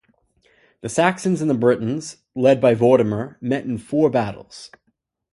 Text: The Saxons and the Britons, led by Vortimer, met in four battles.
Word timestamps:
The 0.81 0.89
Saxons 0.89 1.41
and 1.41 1.47
the 1.47 1.53
Britons, 1.53 2.17
led 2.33 2.59
by 2.59 2.73
Vortimer, 2.73 3.37
met 3.39 3.65
in 3.65 3.77
four 3.77 4.09
battles. 4.09 4.71